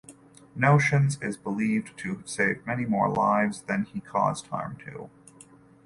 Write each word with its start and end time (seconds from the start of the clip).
Notions 0.55 1.21
is 1.21 1.37
believed 1.37 1.95
to 1.99 2.15
have 2.15 2.27
saved 2.27 2.65
many 2.65 2.85
more 2.87 3.07
lives 3.07 3.61
than 3.61 3.83
he 3.83 3.99
caused 3.99 4.47
harm 4.47 4.77
to. 4.77 5.11